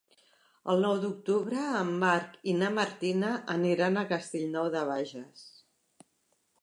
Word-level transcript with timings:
El 0.71 0.79
nou 0.83 0.95
d'octubre 1.03 1.65
en 1.81 1.91
Marc 2.03 2.33
i 2.53 2.55
na 2.61 2.71
Martina 2.77 3.29
aniran 3.57 4.01
a 4.01 4.07
Castellnou 4.15 4.71
de 4.77 4.83
Bages. 4.93 5.45